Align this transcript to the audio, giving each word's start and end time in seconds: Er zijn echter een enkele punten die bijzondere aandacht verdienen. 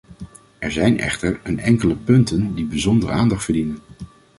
Er 0.59 0.71
zijn 0.71 0.99
echter 0.99 1.39
een 1.43 1.59
enkele 1.59 1.95
punten 1.95 2.55
die 2.55 2.65
bijzondere 2.65 3.11
aandacht 3.11 3.43
verdienen. 3.43 3.77